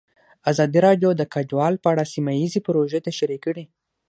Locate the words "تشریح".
3.09-3.39